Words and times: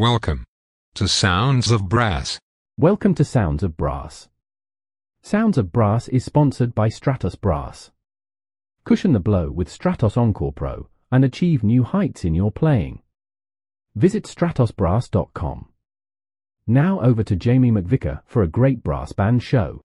Welcome 0.00 0.44
to 0.94 1.08
Sounds 1.08 1.72
of 1.72 1.88
Brass. 1.88 2.38
Welcome 2.76 3.16
to 3.16 3.24
Sounds 3.24 3.64
of 3.64 3.76
Brass. 3.76 4.28
Sounds 5.22 5.58
of 5.58 5.72
Brass 5.72 6.06
is 6.06 6.24
sponsored 6.24 6.72
by 6.72 6.88
Stratos 6.88 7.34
Brass. 7.34 7.90
Cushion 8.84 9.12
the 9.12 9.18
blow 9.18 9.50
with 9.50 9.68
Stratos 9.68 10.16
Encore 10.16 10.52
Pro 10.52 10.86
and 11.10 11.24
achieve 11.24 11.64
new 11.64 11.82
heights 11.82 12.24
in 12.24 12.32
your 12.32 12.52
playing. 12.52 13.02
Visit 13.96 14.22
stratosbrass.com. 14.22 15.66
Now 16.64 17.00
over 17.00 17.24
to 17.24 17.34
Jamie 17.34 17.72
McVicar 17.72 18.20
for 18.24 18.44
a 18.44 18.46
great 18.46 18.84
brass 18.84 19.12
band 19.12 19.42
show. 19.42 19.80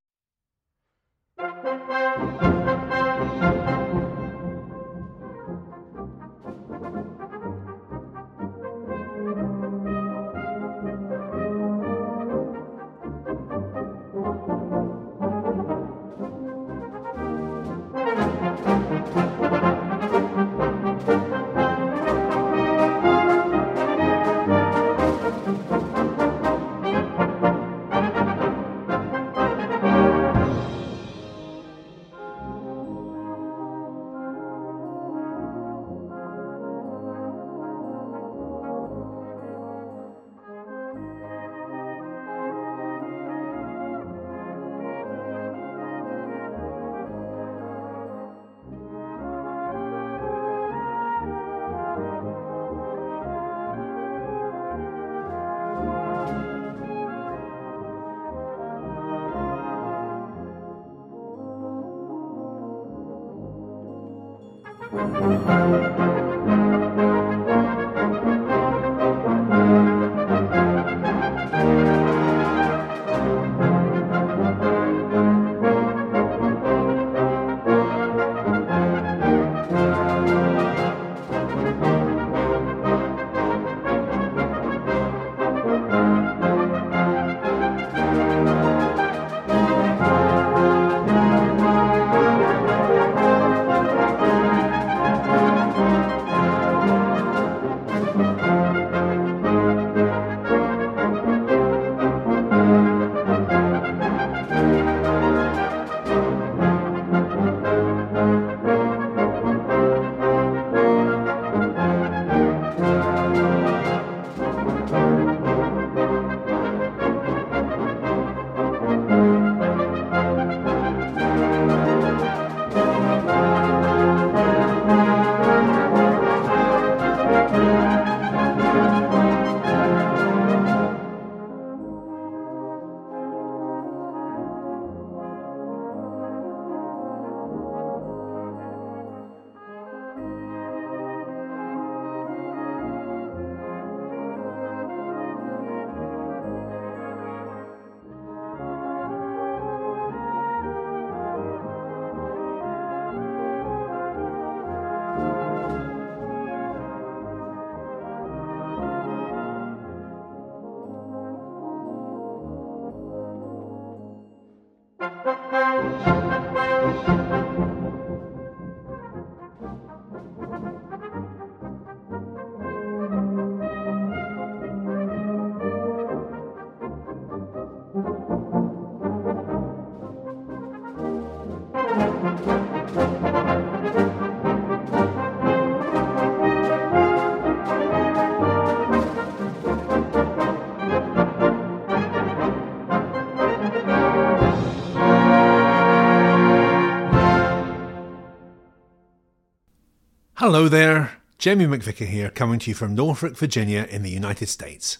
Hello 200.45 200.67
there, 200.67 201.19
Jamie 201.37 201.63
McVicar 201.63 202.05
here, 202.05 202.29
coming 202.29 202.59
to 202.59 202.69
you 202.69 202.75
from 202.75 202.93
Norfolk, 202.93 203.37
Virginia, 203.37 203.87
in 203.89 204.03
the 204.03 204.09
United 204.09 204.49
States. 204.49 204.97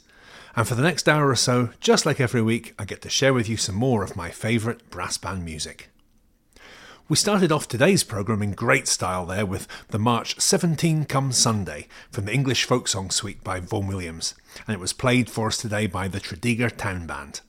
And 0.56 0.66
for 0.66 0.76
the 0.76 0.82
next 0.82 1.10
hour 1.10 1.28
or 1.28 1.36
so, 1.36 1.72
just 1.82 2.06
like 2.06 2.22
every 2.22 2.42
week, 2.42 2.74
I 2.80 2.86
get 2.86 3.02
to 3.02 3.10
share 3.10 3.34
with 3.34 3.50
you 3.50 3.58
some 3.58 3.76
more 3.76 4.06
of 4.06 4.16
my 4.16 4.32
favourite 4.32 4.90
brass 4.90 5.18
band 5.18 5.44
music. 5.44 5.90
We 7.10 7.18
started 7.18 7.52
off 7.52 7.68
today's 7.68 8.06
programme 8.06 8.42
in 8.42 8.54
great 8.54 8.88
style 8.88 9.26
there 9.26 9.46
with 9.46 9.68
the 9.90 10.00
march 10.00 10.40
17 10.40 11.04
Come 11.04 11.34
Sunday 11.34 11.90
from 12.10 12.24
the 12.24 12.34
English 12.34 12.64
folk 12.64 12.88
song 12.88 13.10
suite 13.10 13.44
by 13.44 13.60
Vaughan 13.60 13.88
Williams, 13.88 14.36
and 14.66 14.74
it 14.74 14.80
was 14.80 14.94
played 14.94 15.30
for 15.30 15.48
us 15.48 15.58
today 15.58 15.88
by 15.88 16.08
the 16.08 16.22
Tredegar 16.22 16.70
Town 16.70 17.06
Band. 17.06 17.42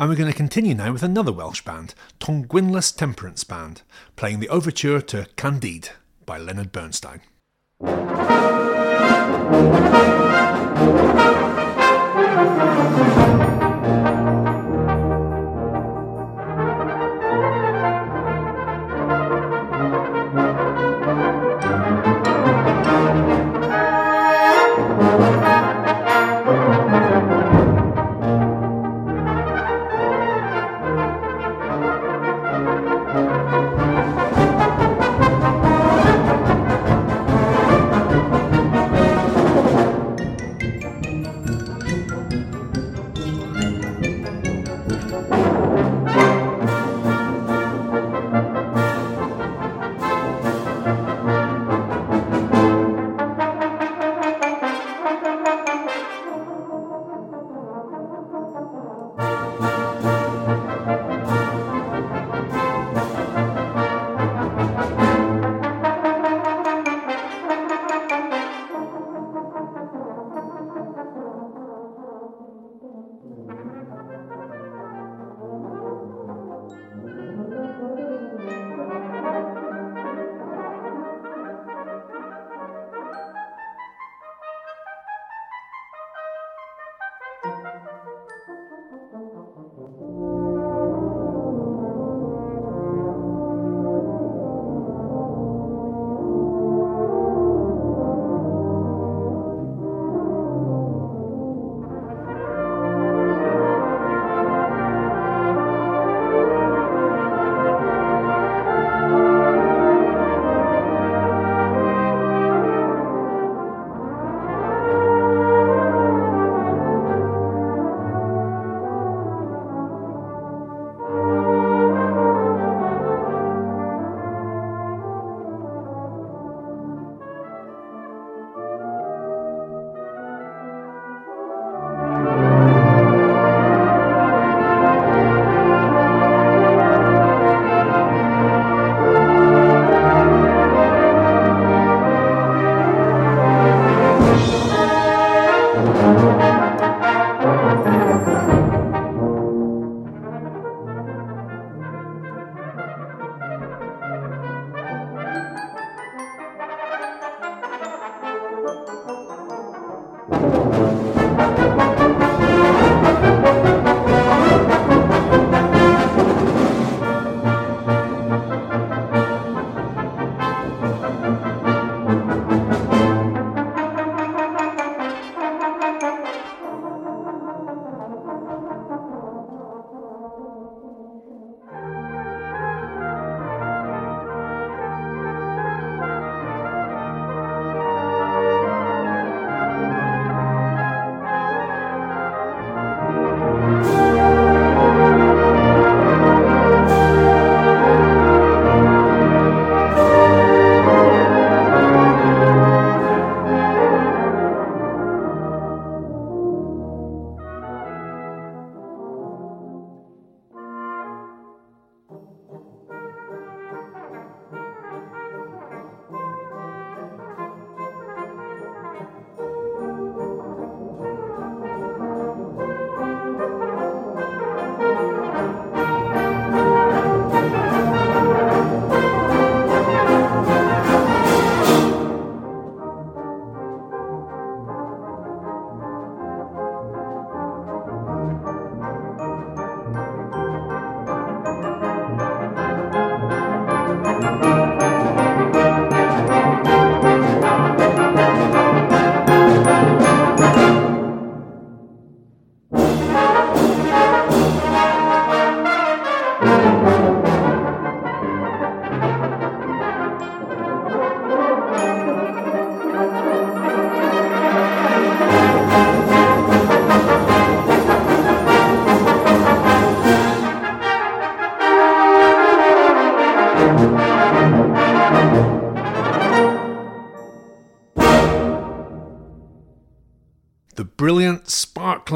And 0.00 0.10
we're 0.10 0.16
going 0.16 0.32
to 0.32 0.36
continue 0.36 0.74
now 0.74 0.90
with 0.90 1.04
another 1.04 1.30
Welsh 1.30 1.62
band, 1.62 1.94
Tongwynlais 2.18 2.96
Temperance 2.96 3.44
Band, 3.44 3.82
playing 4.16 4.40
the 4.40 4.48
overture 4.48 5.00
to 5.02 5.28
Candide 5.36 5.90
by 6.26 6.38
Leonard 6.38 6.72
Bernstein. 6.72 7.20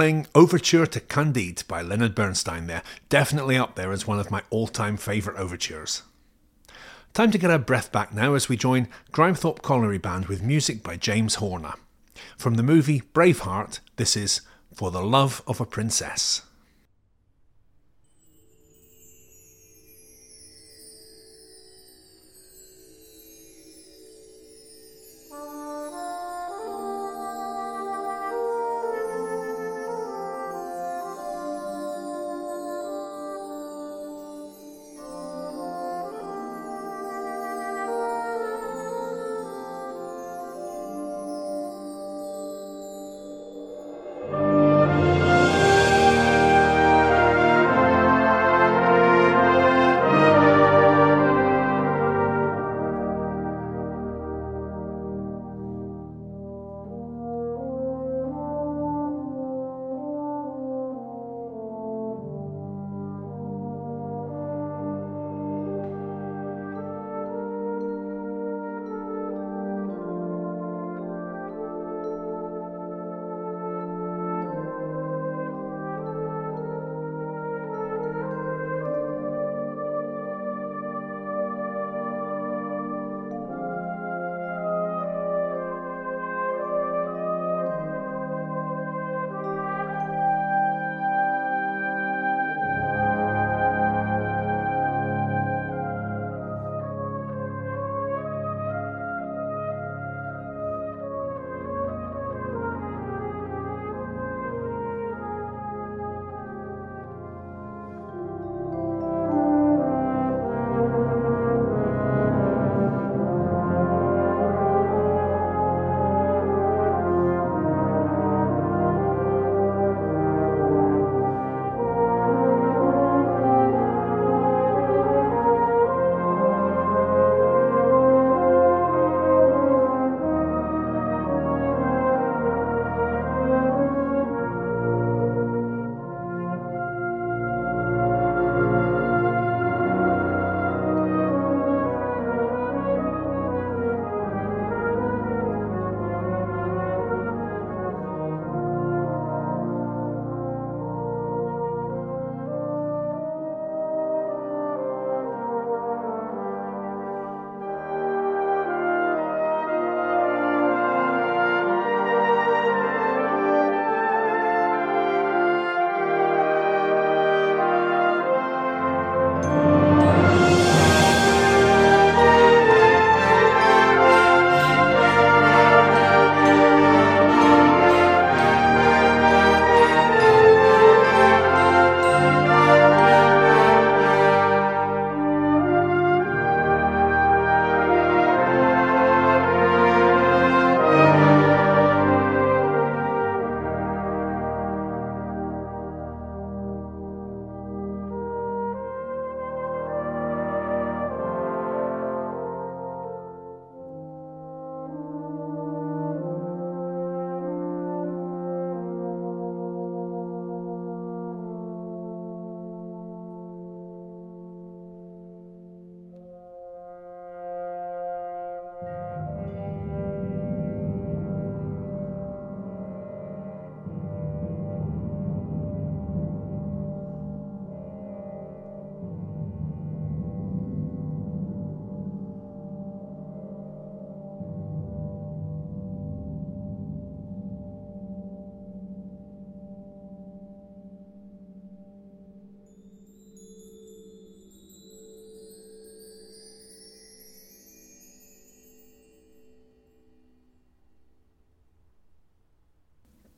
Playing 0.08 0.26
Overture 0.34 0.86
to 0.86 1.00
Candide 1.00 1.64
by 1.68 1.82
Leonard 1.82 2.14
Bernstein 2.14 2.66
there, 2.66 2.82
definitely 3.10 3.58
up 3.58 3.74
there 3.74 3.92
as 3.92 4.06
one 4.06 4.18
of 4.18 4.30
my 4.30 4.40
all 4.48 4.66
time 4.66 4.96
favourite 4.96 5.38
overtures. 5.38 6.00
Time 7.12 7.30
to 7.30 7.36
get 7.36 7.50
our 7.50 7.58
breath 7.58 7.92
back 7.92 8.14
now 8.14 8.32
as 8.32 8.48
we 8.48 8.56
join 8.56 8.88
Grimethorpe 9.12 9.60
Colliery 9.60 9.98
Band 9.98 10.24
with 10.24 10.42
music 10.42 10.82
by 10.82 10.96
James 10.96 11.34
Horner. 11.34 11.74
From 12.38 12.54
the 12.54 12.62
movie 12.62 13.02
Braveheart, 13.12 13.80
this 13.96 14.16
is 14.16 14.40
For 14.72 14.90
the 14.90 15.02
Love 15.02 15.42
of 15.46 15.60
a 15.60 15.66
Princess. 15.66 16.40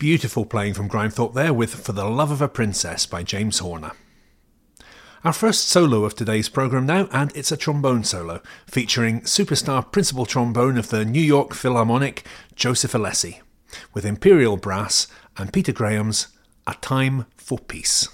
Beautiful 0.01 0.47
playing 0.47 0.73
from 0.73 0.89
Grimethorpe 0.89 1.35
there 1.35 1.53
with 1.53 1.75
For 1.75 1.93
the 1.93 2.07
Love 2.07 2.31
of 2.31 2.41
a 2.41 2.49
Princess 2.49 3.05
by 3.05 3.23
James 3.23 3.59
Horner. 3.59 3.93
Our 5.25 5.33
first 5.35 5.69
solo 5.69 6.07
of 6.07 6.15
today's 6.15 6.49
programme 6.49 6.87
now, 6.87 7.07
and 7.13 7.31
it's 7.37 7.53
a 7.53 7.57
trombone 7.59 8.05
solo 8.05 8.41
featuring 8.67 9.21
superstar 9.21 9.93
principal 9.93 10.25
trombone 10.25 10.79
of 10.79 10.89
the 10.89 11.05
New 11.05 11.21
York 11.21 11.53
Philharmonic, 11.53 12.25
Joseph 12.55 12.93
Alessi, 12.93 13.43
with 13.93 14.07
Imperial 14.07 14.57
Brass 14.57 15.07
and 15.37 15.53
Peter 15.53 15.71
Graham's 15.71 16.29
A 16.67 16.73
Time 16.77 17.27
for 17.37 17.59
Peace. 17.59 18.09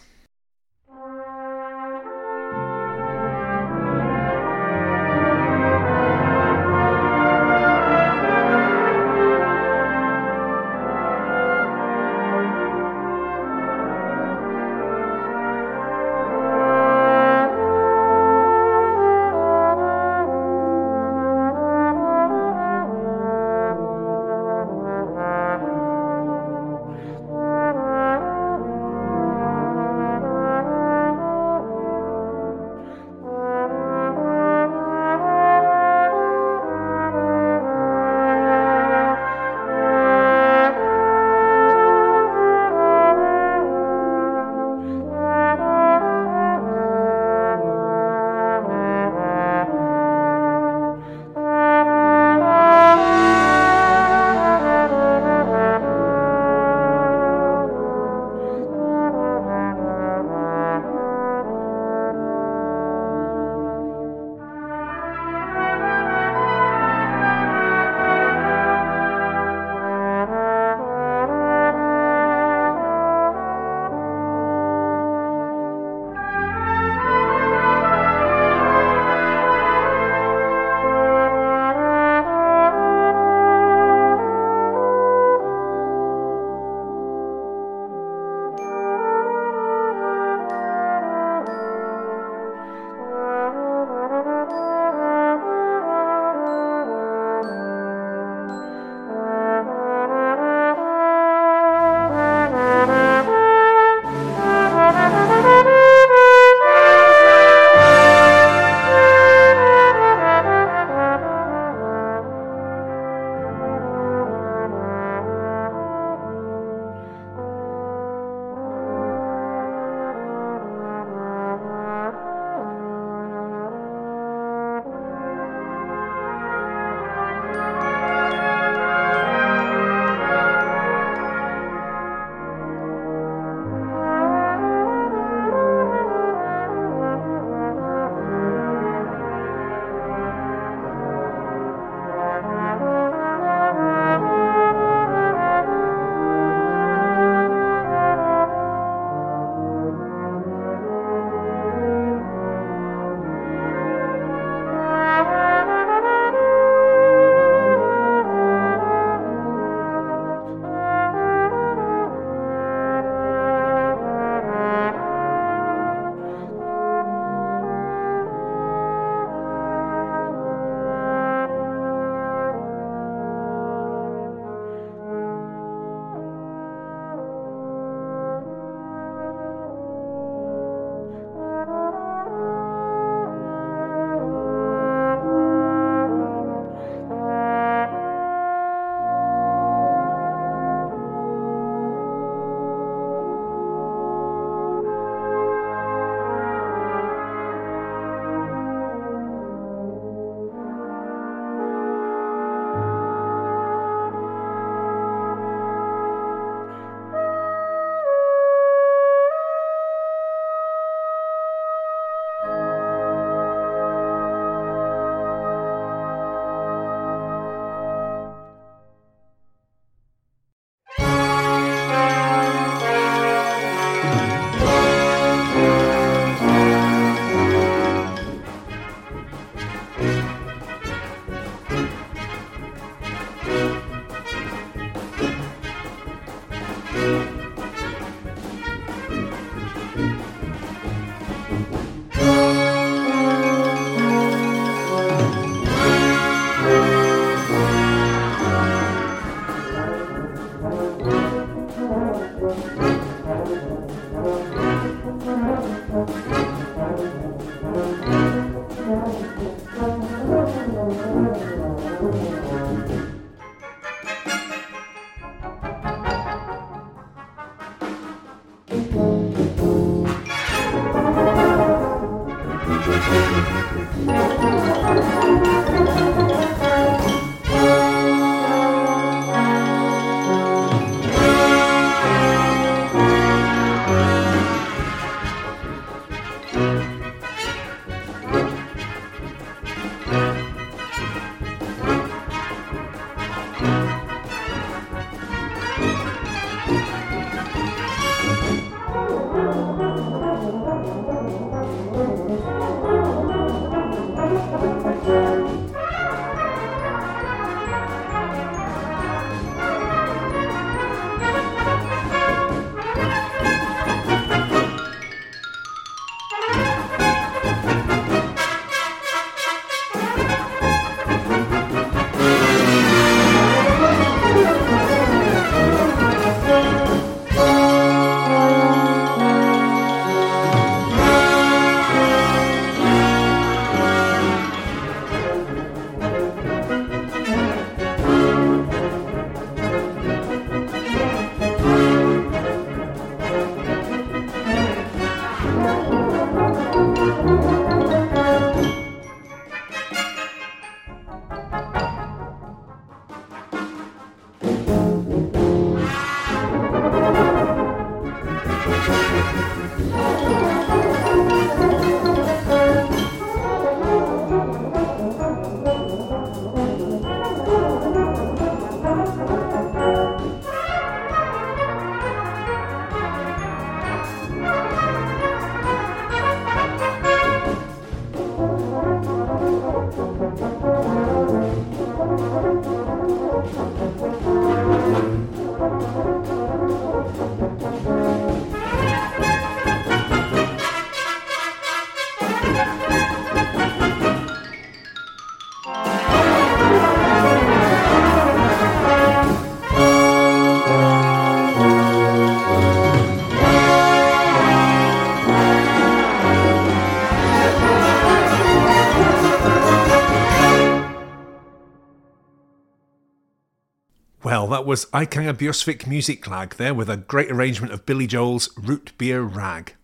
was 414.66 414.86
Eikanger 414.86 415.40
Music 415.40 415.84
Musiklag 415.84 416.56
there 416.56 416.74
with 416.74 416.90
a 416.90 416.96
great 416.96 417.30
arrangement 417.30 417.72
of 417.72 417.86
Billy 417.86 418.08
Joel's 418.08 418.50
Root 418.58 418.90
Beer 418.98 419.22
Rag. 419.22 419.76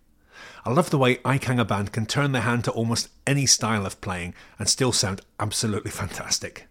I 0.64 0.72
love 0.72 0.90
the 0.90 0.98
way 0.98 1.18
Eikanger 1.18 1.68
Band 1.68 1.92
can 1.92 2.04
turn 2.04 2.32
their 2.32 2.42
hand 2.42 2.64
to 2.64 2.72
almost 2.72 3.08
any 3.24 3.46
style 3.46 3.86
of 3.86 4.00
playing 4.00 4.34
and 4.58 4.68
still 4.68 4.90
sound 4.90 5.20
absolutely 5.38 5.92
fantastic. 5.92 6.66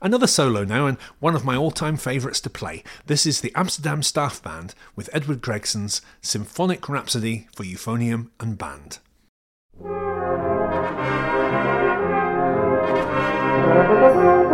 Another 0.00 0.26
solo 0.26 0.64
now, 0.64 0.86
and 0.86 0.96
one 1.20 1.34
of 1.34 1.44
my 1.44 1.54
all 1.54 1.70
time 1.70 1.98
favourites 1.98 2.40
to 2.40 2.50
play. 2.50 2.82
This 3.04 3.26
is 3.26 3.42
the 3.42 3.52
Amsterdam 3.54 4.02
Staff 4.02 4.42
Band 4.42 4.74
with 4.96 5.10
Edward 5.12 5.42
Gregson's 5.42 6.00
Symphonic 6.22 6.88
Rhapsody 6.88 7.46
for 7.54 7.64
Euphonium 7.64 8.30
and 8.40 8.56
Band. 8.56 9.00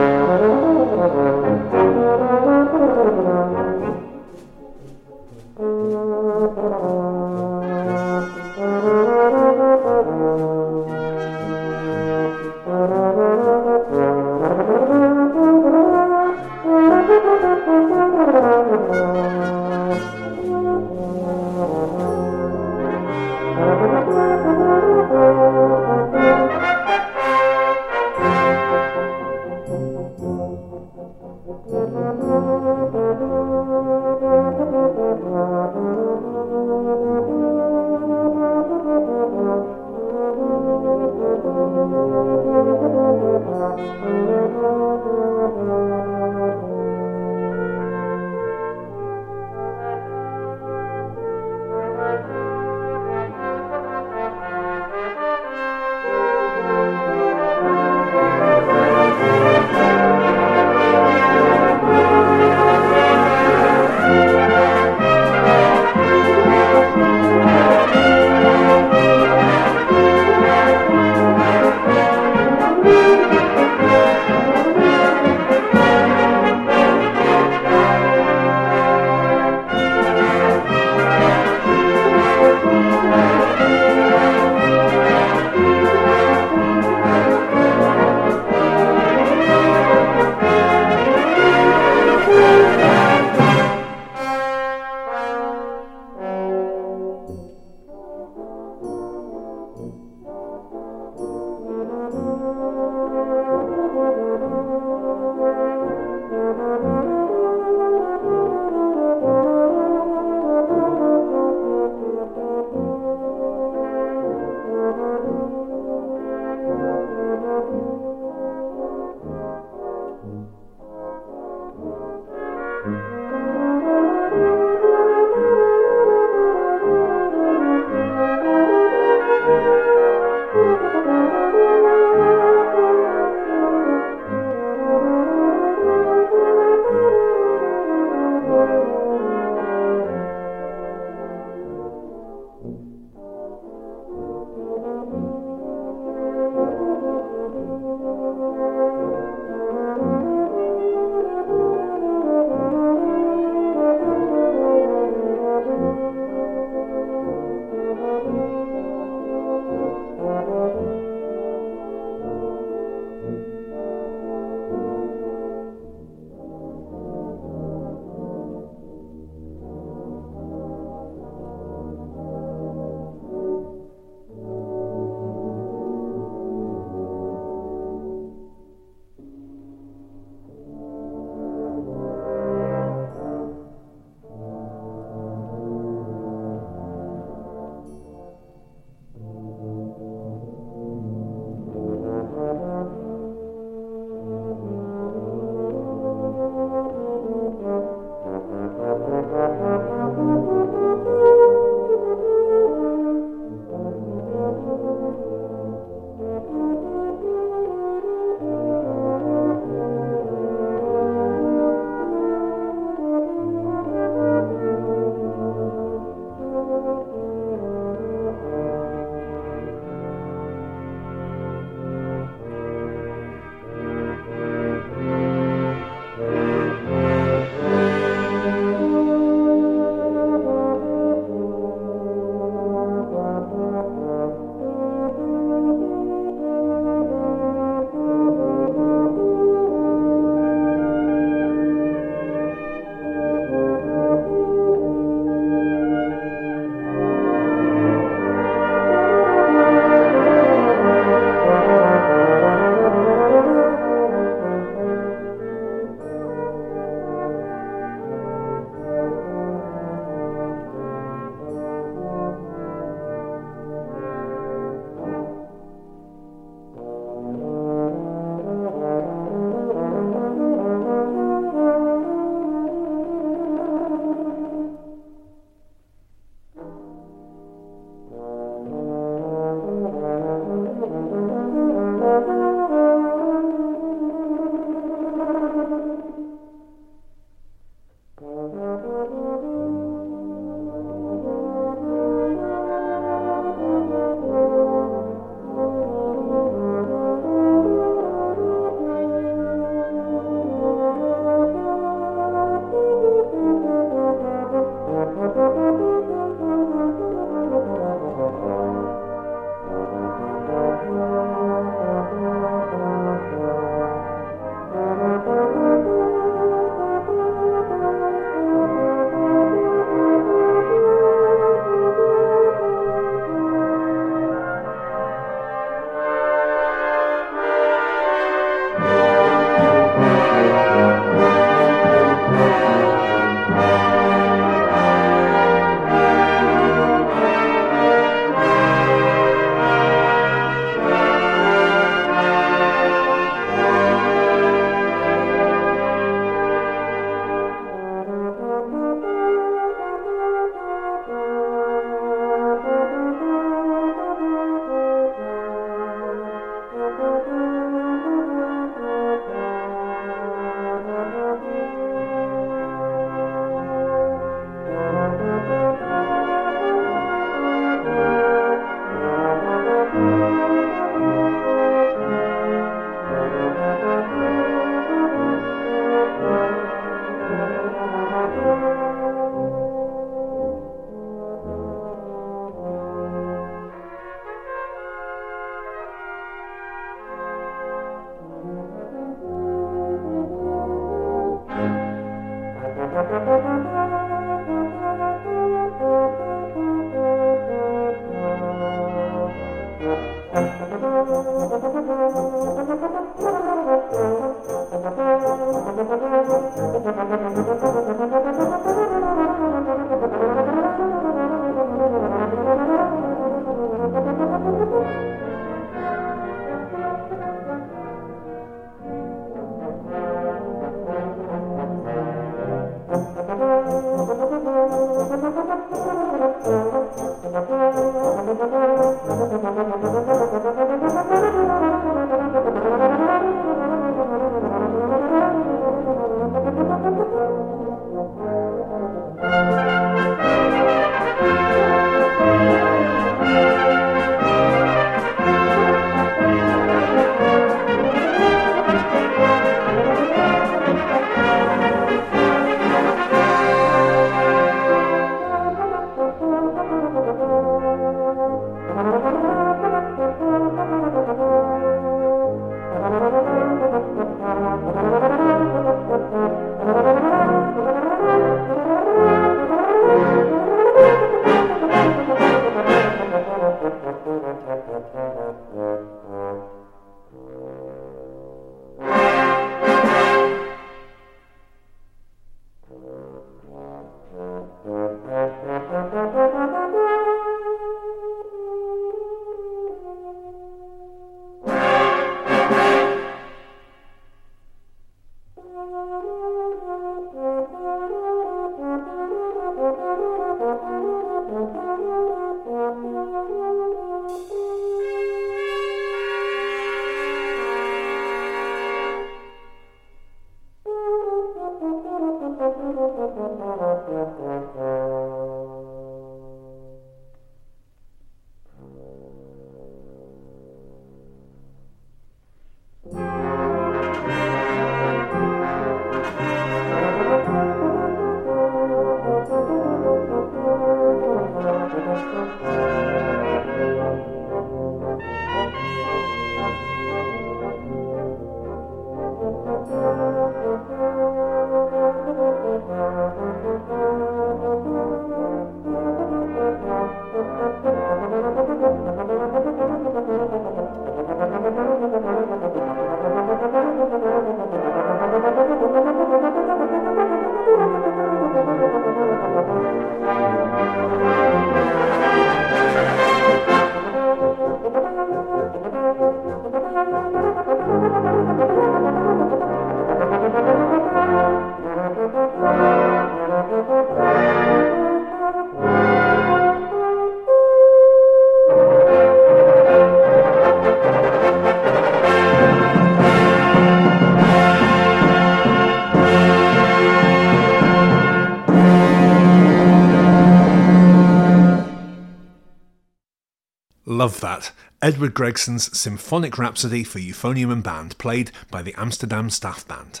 Love 594.06 594.20
that. 594.20 594.52
Edward 594.80 595.14
Gregson's 595.14 595.76
Symphonic 595.76 596.38
Rhapsody 596.38 596.84
for 596.84 597.00
Euphonium 597.00 597.50
and 597.50 597.60
Band, 597.60 597.98
played 597.98 598.30
by 598.52 598.62
the 598.62 598.72
Amsterdam 598.78 599.30
Staff 599.30 599.66
Band. 599.66 600.00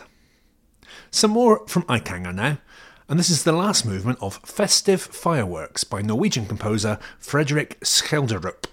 Some 1.10 1.32
more 1.32 1.66
from 1.66 1.82
Eikanger 1.88 2.32
now, 2.32 2.58
and 3.08 3.18
this 3.18 3.30
is 3.30 3.42
the 3.42 3.50
last 3.50 3.84
movement 3.84 4.20
of 4.22 4.36
Festive 4.44 5.02
Fireworks 5.02 5.82
by 5.82 6.02
Norwegian 6.02 6.46
composer 6.46 7.00
Fredrik 7.18 7.80
Skjelderup. 7.80 8.66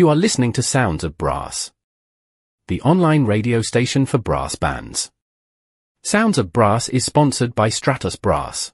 You 0.00 0.08
are 0.08 0.16
listening 0.16 0.54
to 0.54 0.62
Sounds 0.62 1.04
of 1.04 1.18
Brass, 1.18 1.72
the 2.68 2.80
online 2.80 3.26
radio 3.26 3.60
station 3.60 4.06
for 4.06 4.16
brass 4.16 4.54
bands. 4.54 5.10
Sounds 6.02 6.38
of 6.38 6.54
Brass 6.54 6.88
is 6.88 7.04
sponsored 7.04 7.54
by 7.54 7.68
Stratos 7.68 8.18
Brass. 8.18 8.72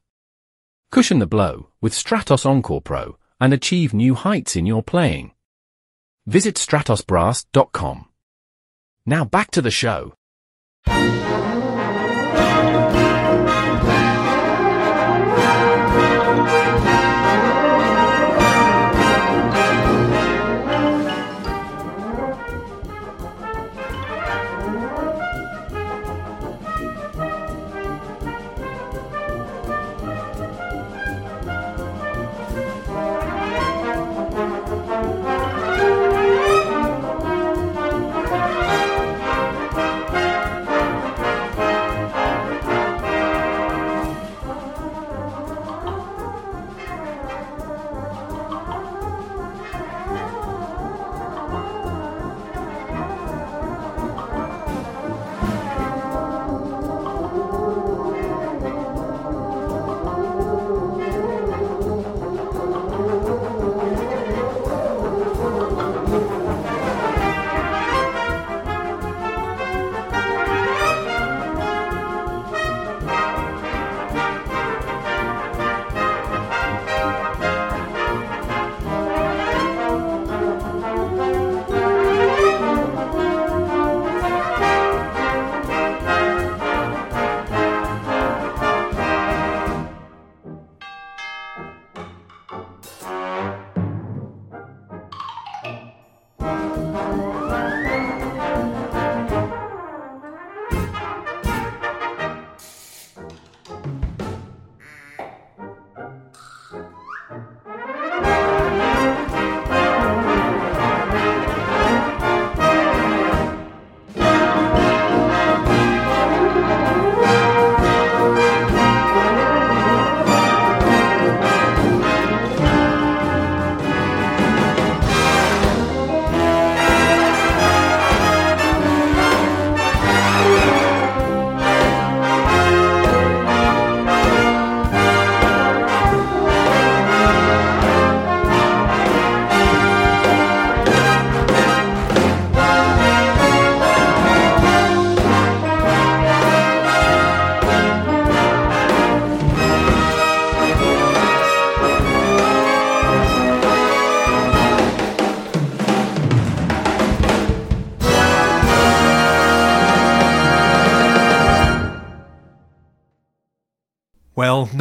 Cushion 0.92 1.18
the 1.18 1.26
blow 1.26 1.70
with 1.80 1.94
Stratos 1.94 2.46
Encore 2.46 2.80
Pro 2.80 3.18
and 3.40 3.52
achieve 3.52 3.92
new 3.92 4.14
heights 4.14 4.54
in 4.54 4.66
your 4.66 4.84
playing. 4.84 5.32
Visit 6.26 6.54
stratosbrass.com. 6.54 8.08
Now 9.04 9.24
back 9.24 9.50
to 9.50 9.60
the 9.60 9.72
show. 9.72 10.14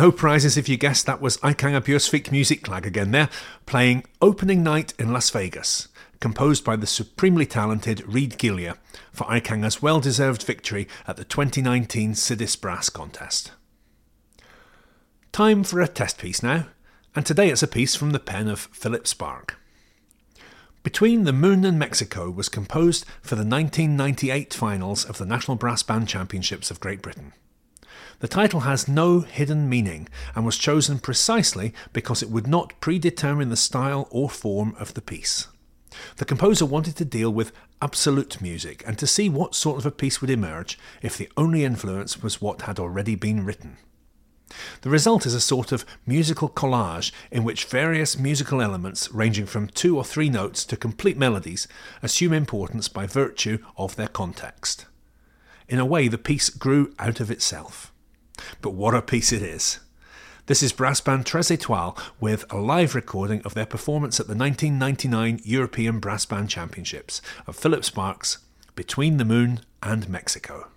No 0.05 0.11
prizes 0.11 0.55
if 0.55 0.69
you 0.69 0.77
guessed 0.77 1.07
that 1.07 1.19
was 1.19 1.37
Eikanger 1.37 1.81
Bjørsvik 1.81 2.25
Musikklag 2.25 2.85
again 2.85 3.09
there, 3.09 3.27
playing 3.65 4.03
Opening 4.21 4.61
Night 4.61 4.93
in 4.99 5.11
Las 5.11 5.31
Vegas, 5.31 5.87
composed 6.19 6.63
by 6.63 6.75
the 6.75 6.85
supremely 6.85 7.47
talented 7.47 8.07
Reid 8.07 8.37
Gilje 8.37 8.77
for 9.11 9.23
Eikanger's 9.23 9.81
well 9.81 9.99
deserved 9.99 10.43
victory 10.43 10.87
at 11.07 11.17
the 11.17 11.23
2019 11.23 12.13
Siddis 12.13 12.55
Brass 12.55 12.87
Contest. 12.89 13.53
Time 15.31 15.63
for 15.63 15.81
a 15.81 15.87
test 15.87 16.19
piece 16.19 16.43
now, 16.43 16.67
and 17.15 17.25
today 17.25 17.49
it's 17.49 17.63
a 17.63 17.67
piece 17.67 17.95
from 17.95 18.11
the 18.11 18.19
pen 18.19 18.47
of 18.47 18.69
Philip 18.71 19.05
Sparke. 19.05 19.55
Between 20.83 21.23
the 21.23 21.33
Moon 21.33 21.65
and 21.65 21.79
Mexico 21.79 22.29
was 22.29 22.47
composed 22.47 23.05
for 23.23 23.33
the 23.33 23.37
1998 23.37 24.53
finals 24.53 25.03
of 25.03 25.17
the 25.17 25.25
National 25.25 25.57
Brass 25.57 25.81
Band 25.81 26.07
Championships 26.07 26.69
of 26.69 26.79
Great 26.79 27.01
Britain. 27.01 27.33
The 28.25 28.29
title 28.29 28.61
has 28.61 28.87
no 28.87 29.19
hidden 29.19 29.69
meaning 29.69 30.07
and 30.33 30.47
was 30.47 30.57
chosen 30.57 30.97
precisely 30.97 31.75
because 31.93 32.23
it 32.23 32.31
would 32.31 32.47
not 32.47 32.73
predetermine 32.81 33.49
the 33.49 33.55
style 33.55 34.07
or 34.09 34.31
form 34.31 34.75
of 34.79 34.95
the 34.95 35.01
piece. 35.01 35.47
The 36.17 36.25
composer 36.25 36.65
wanted 36.65 36.95
to 36.95 37.05
deal 37.05 37.31
with 37.31 37.51
absolute 37.83 38.41
music 38.41 38.83
and 38.87 38.97
to 38.97 39.05
see 39.05 39.29
what 39.29 39.53
sort 39.53 39.77
of 39.77 39.85
a 39.85 39.91
piece 39.91 40.21
would 40.21 40.31
emerge 40.31 40.79
if 41.03 41.15
the 41.15 41.29
only 41.37 41.63
influence 41.63 42.23
was 42.23 42.41
what 42.41 42.63
had 42.63 42.79
already 42.79 43.13
been 43.13 43.45
written. 43.45 43.77
The 44.81 44.89
result 44.89 45.27
is 45.27 45.35
a 45.35 45.39
sort 45.39 45.71
of 45.71 45.85
musical 46.07 46.49
collage 46.49 47.11
in 47.29 47.43
which 47.43 47.65
various 47.65 48.17
musical 48.17 48.59
elements, 48.59 49.11
ranging 49.11 49.45
from 49.45 49.67
two 49.67 49.97
or 49.97 50.03
three 50.03 50.31
notes 50.31 50.65
to 50.65 50.75
complete 50.75 51.15
melodies, 51.15 51.67
assume 52.01 52.33
importance 52.33 52.87
by 52.87 53.05
virtue 53.05 53.59
of 53.77 53.95
their 53.95 54.07
context. 54.07 54.87
In 55.69 55.77
a 55.77 55.85
way, 55.85 56.07
the 56.07 56.17
piece 56.17 56.49
grew 56.49 56.91
out 56.97 57.19
of 57.19 57.29
itself. 57.29 57.91
But 58.61 58.73
what 58.73 58.95
a 58.95 59.01
piece 59.01 59.31
it 59.31 59.41
is! 59.41 59.79
This 60.47 60.61
is 60.61 60.73
brass 60.73 61.01
band 61.01 61.25
Treize 61.25 61.49
Etoiles 61.49 61.99
with 62.19 62.45
a 62.51 62.57
live 62.57 62.93
recording 62.93 63.41
of 63.41 63.55
their 63.55 63.65
performance 63.65 64.19
at 64.19 64.27
the 64.27 64.35
1999 64.35 65.41
European 65.43 65.99
Brass 65.99 66.25
Band 66.25 66.49
Championships 66.49 67.21
of 67.47 67.55
Philip 67.55 67.83
Sparke's, 67.83 68.37
Between 68.75 69.17
the 69.17 69.25
Moon 69.25 69.61
and 69.81 70.07
Mexico. 70.07 70.67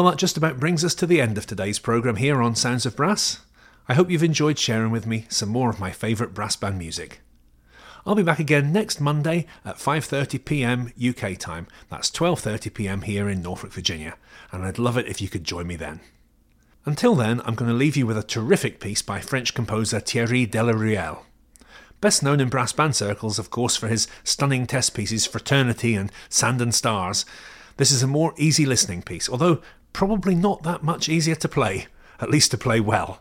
Well, 0.00 0.10
that 0.10 0.16
just 0.16 0.38
about 0.38 0.58
brings 0.58 0.82
us 0.82 0.94
to 0.94 1.06
the 1.06 1.20
end 1.20 1.36
of 1.36 1.44
today's 1.44 1.78
programme 1.78 2.16
here 2.16 2.40
on 2.40 2.54
Sounds 2.54 2.86
of 2.86 2.96
Brass. 2.96 3.40
I 3.86 3.92
hope 3.92 4.10
you've 4.10 4.22
enjoyed 4.22 4.58
sharing 4.58 4.90
with 4.90 5.06
me 5.06 5.26
some 5.28 5.50
more 5.50 5.68
of 5.68 5.78
my 5.78 5.90
favourite 5.90 6.32
brass 6.32 6.56
band 6.56 6.78
music. 6.78 7.20
I'll 8.06 8.14
be 8.14 8.22
back 8.22 8.38
again 8.38 8.72
next 8.72 8.98
Monday 8.98 9.44
at 9.62 9.76
5:30 9.76 10.42
p.m. 10.46 10.90
UK 10.98 11.36
time. 11.36 11.66
That's 11.90 12.10
12:30 12.10 12.72
p.m. 12.72 13.02
here 13.02 13.28
in 13.28 13.42
Norfolk, 13.42 13.74
Virginia, 13.74 14.16
and 14.50 14.64
I'd 14.64 14.78
love 14.78 14.96
it 14.96 15.06
if 15.06 15.20
you 15.20 15.28
could 15.28 15.44
join 15.44 15.66
me 15.66 15.76
then. 15.76 16.00
Until 16.86 17.14
then, 17.14 17.42
I'm 17.44 17.54
going 17.54 17.70
to 17.70 17.76
leave 17.76 17.98
you 17.98 18.06
with 18.06 18.16
a 18.16 18.22
terrific 18.22 18.80
piece 18.80 19.02
by 19.02 19.20
French 19.20 19.52
composer 19.52 20.00
Thierry 20.00 20.46
Delaruelle. 20.46 21.26
Best 22.00 22.22
known 22.22 22.40
in 22.40 22.48
brass 22.48 22.72
band 22.72 22.96
circles, 22.96 23.38
of 23.38 23.50
course, 23.50 23.76
for 23.76 23.88
his 23.88 24.08
stunning 24.24 24.66
test 24.66 24.94
pieces 24.94 25.26
Fraternity 25.26 25.94
and 25.94 26.10
Sand 26.30 26.62
and 26.62 26.74
Stars, 26.74 27.26
this 27.80 27.90
is 27.90 28.02
a 28.02 28.06
more 28.06 28.34
easy 28.36 28.66
listening 28.66 29.00
piece, 29.00 29.26
although 29.26 29.62
probably 29.92 30.34
not 30.34 30.62
that 30.62 30.82
much 30.82 31.08
easier 31.08 31.34
to 31.36 31.48
play, 31.48 31.86
at 32.20 32.30
least 32.30 32.50
to 32.52 32.58
play 32.58 32.80
well. 32.80 33.20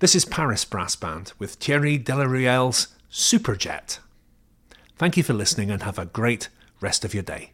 This 0.00 0.14
is 0.14 0.24
Paris 0.24 0.64
Brass 0.64 0.96
Band 0.96 1.32
with 1.38 1.54
Thierry 1.54 1.98
Delaruelle's 1.98 2.88
Superjet. 3.10 3.98
Thank 4.96 5.16
you 5.16 5.22
for 5.22 5.34
listening 5.34 5.70
and 5.70 5.82
have 5.82 5.98
a 5.98 6.06
great 6.06 6.48
rest 6.80 7.04
of 7.04 7.14
your 7.14 7.22
day. 7.22 7.52